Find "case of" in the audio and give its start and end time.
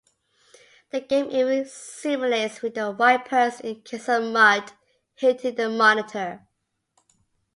3.83-4.23